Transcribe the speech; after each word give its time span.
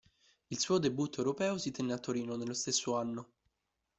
Il 0.47 0.57
suo 0.57 0.79
debutto 0.79 1.19
europeo 1.19 1.59
si 1.59 1.69
tenne 1.69 1.93
a 1.93 1.99
Torino 1.99 2.35
nello 2.35 2.53
stesso 2.55 2.95
anno. 2.97 3.33